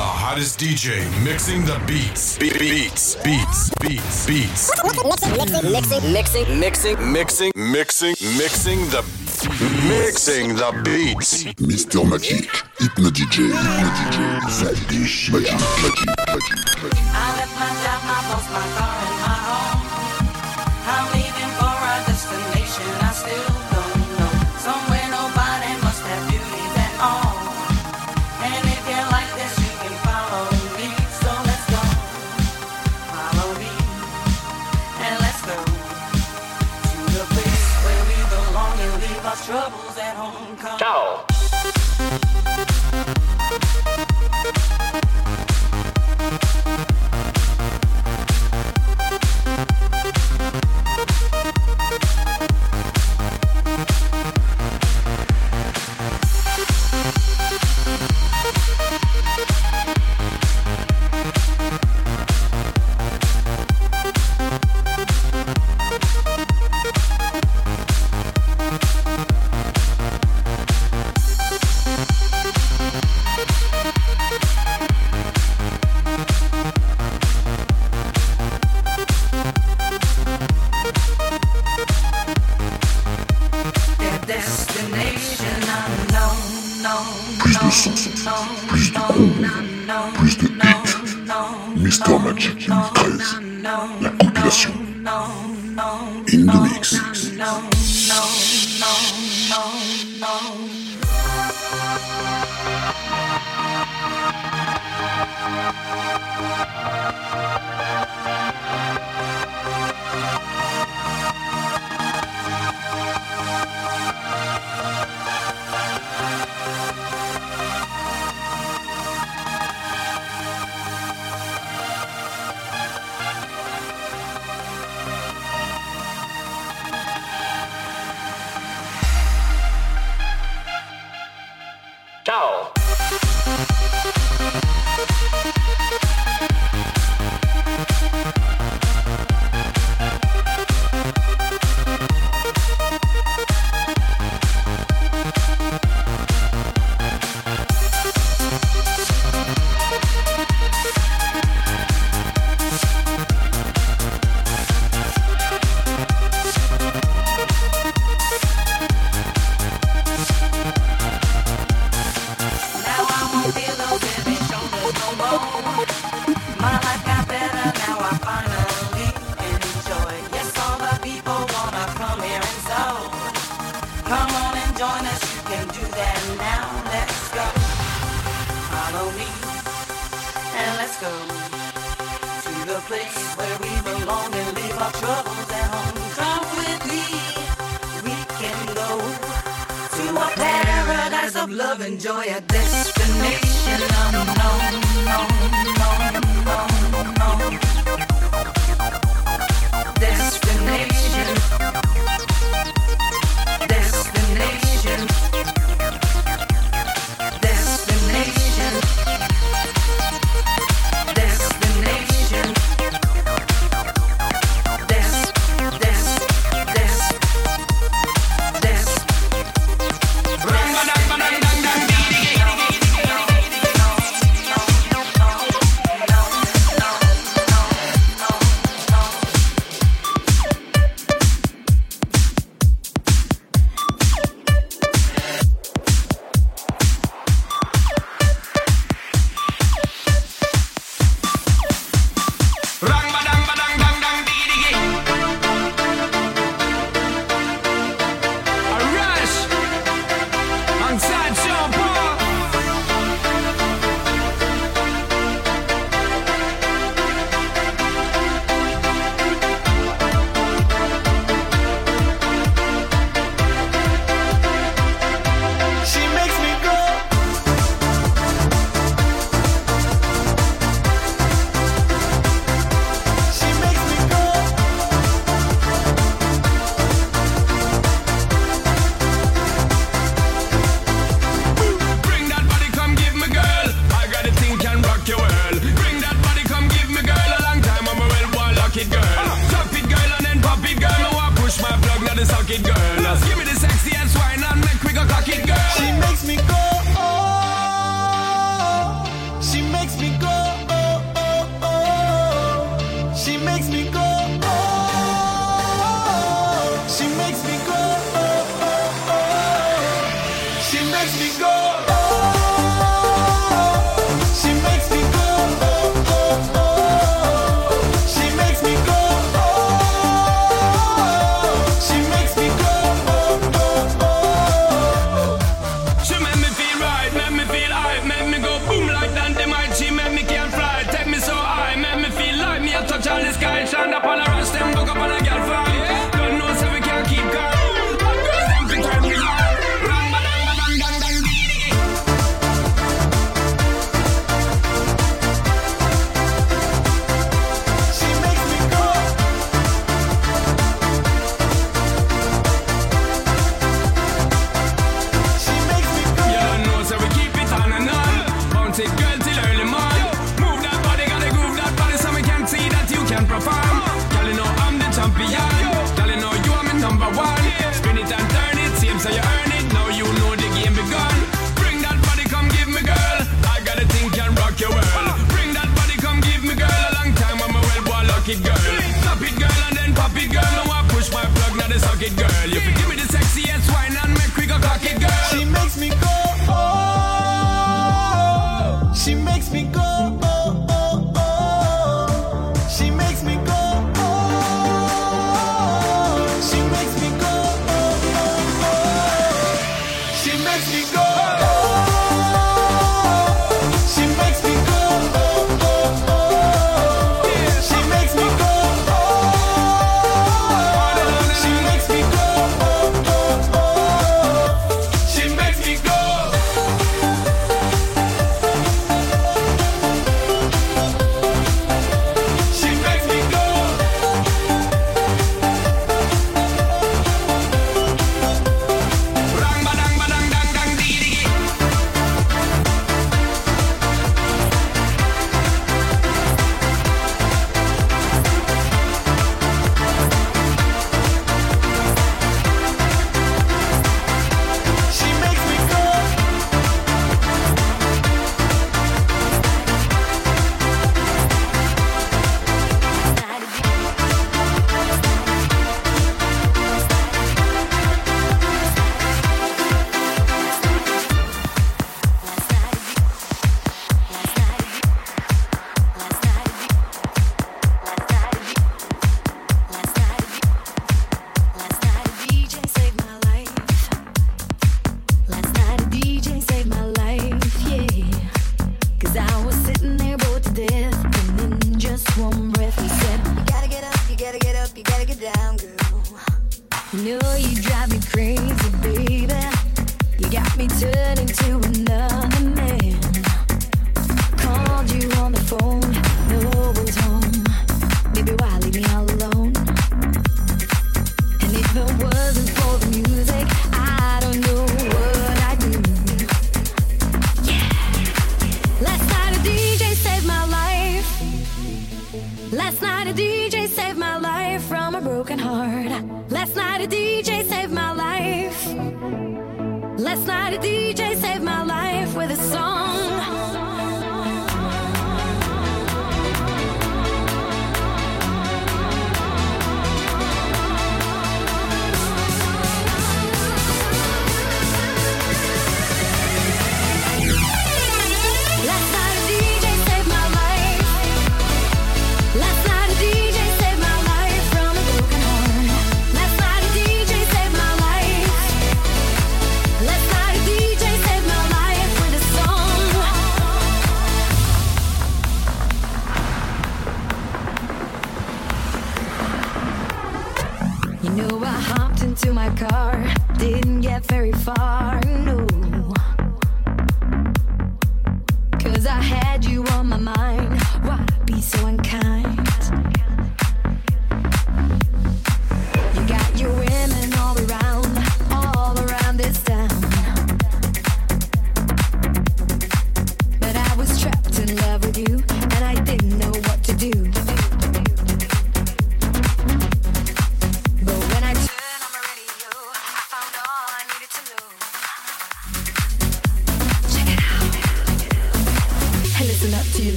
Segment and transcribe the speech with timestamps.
[0.00, 2.38] The hottest DJ mixing the beats.
[2.38, 4.70] Be- beats, beats, beats, beats.
[4.82, 9.02] Mixing, mixing, mixing, mixing, mixing, mixing, mixing the
[9.92, 11.44] mixing the beats.
[11.60, 12.00] Mr.
[12.08, 16.96] Magic, Hypno DJ, Hypno DJ, Magic, Magic, Magic, Magic.
[17.12, 18.89] I left my job, my boss, my car.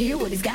[0.00, 0.49] Hear what he's got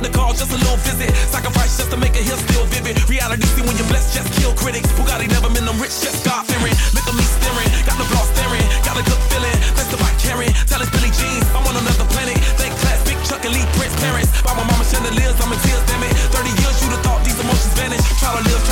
[0.00, 1.12] Nicole, just a little visit.
[1.28, 2.96] Sacrifice just to make a hill still vivid.
[3.08, 4.88] Reality, see when you're blessed, just kill critics.
[4.96, 5.28] Who got it?
[5.28, 6.74] never been them rich, just God fearing.
[6.96, 9.56] Look at me staring, got the flaw staring, got a good feeling.
[9.76, 12.36] Thanks to my Karen, tell us Billy Jeans, I'm on another planet.
[12.56, 14.30] Thank class, big Chuck elite Prince parents.
[14.42, 16.12] By my mama chandeliers, I'm in tears, damn it.
[16.32, 18.02] 30 years, you'd have thought these emotions vanish.
[18.18, 18.69] Try to live.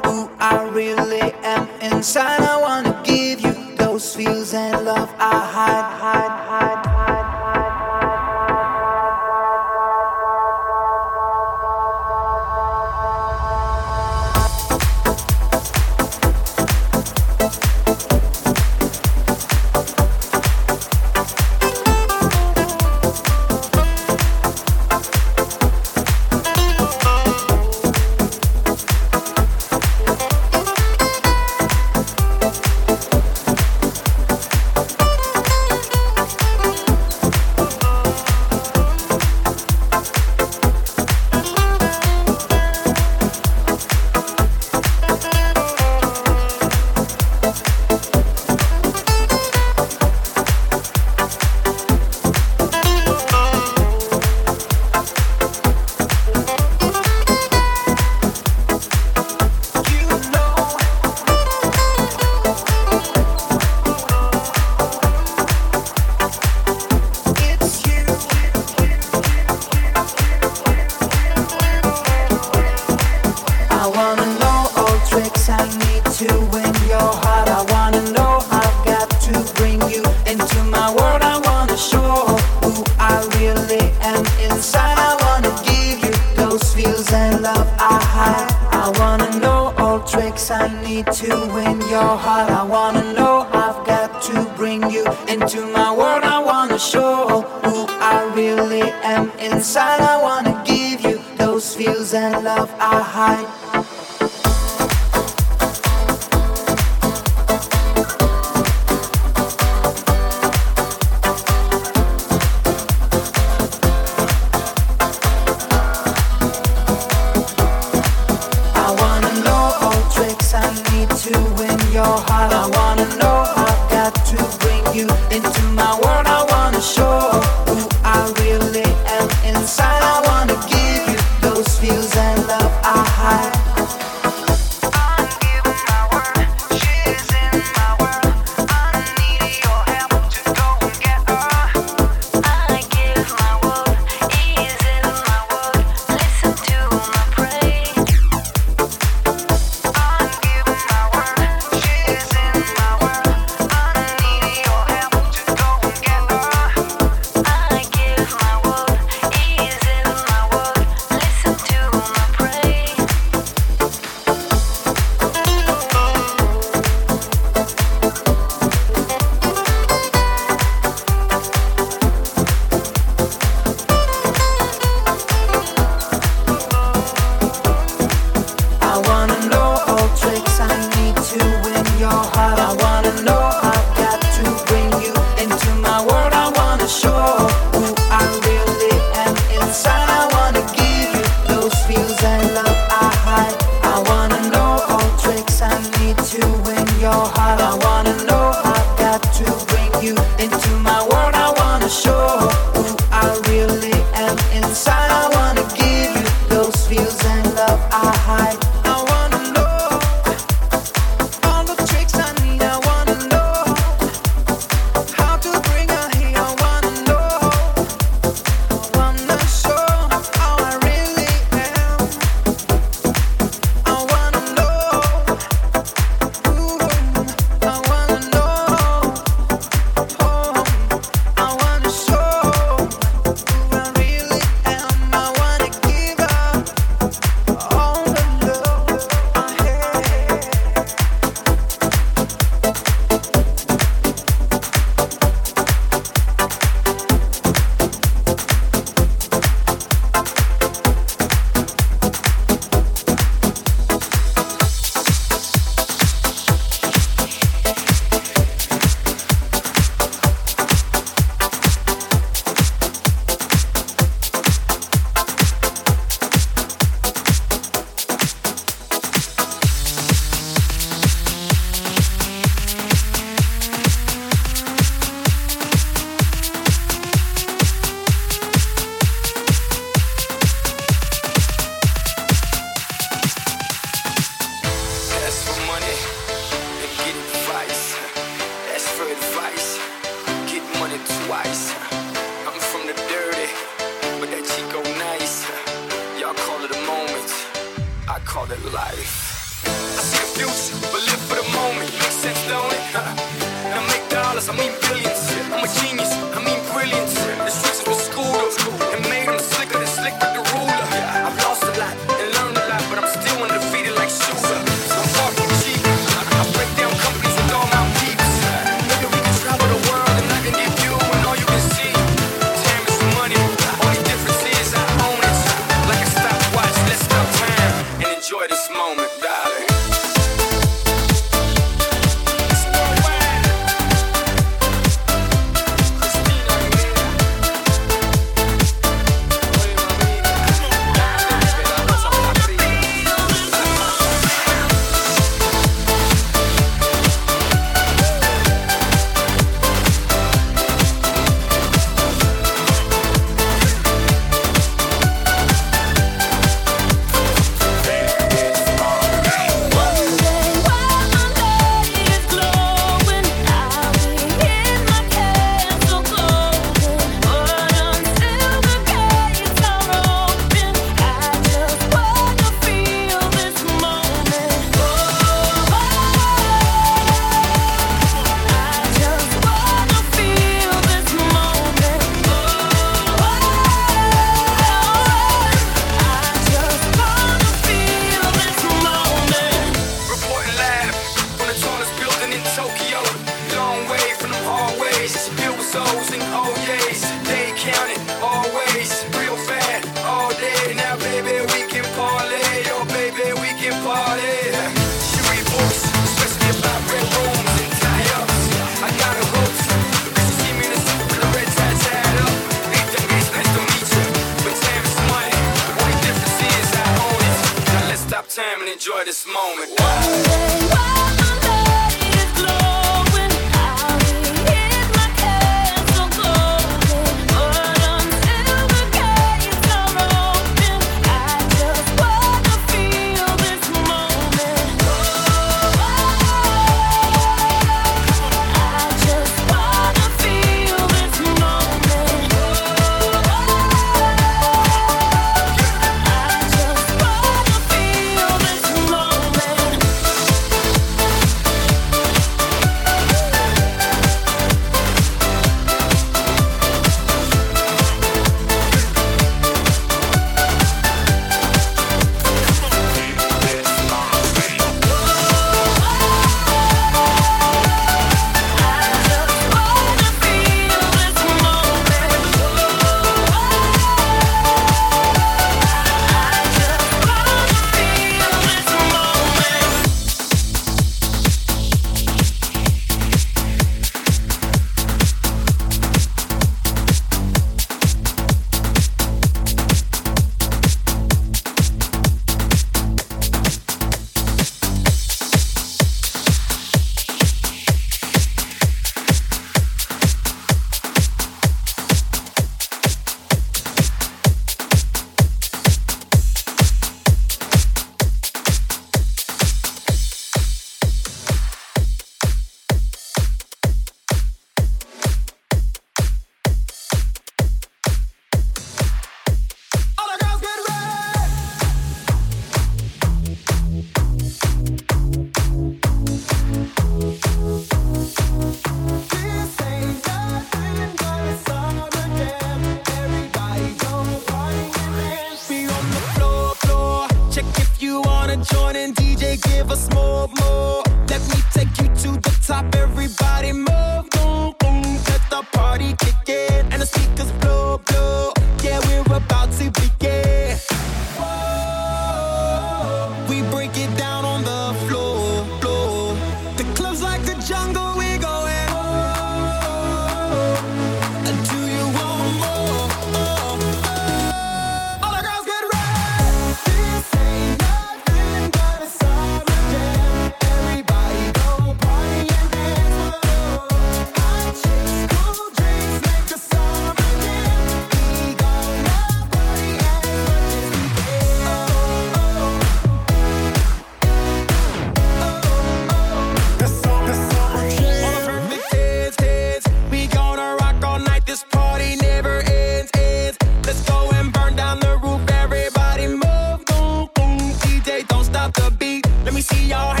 [599.71, 600.00] Let